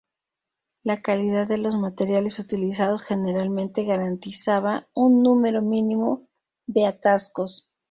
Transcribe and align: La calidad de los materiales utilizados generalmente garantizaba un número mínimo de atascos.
La 0.83 0.99
calidad 1.03 1.47
de 1.47 1.59
los 1.59 1.75
materiales 1.77 2.39
utilizados 2.39 3.03
generalmente 3.03 3.83
garantizaba 3.85 4.87
un 4.95 5.21
número 5.21 5.61
mínimo 5.61 6.27
de 6.65 6.87
atascos. 6.87 7.69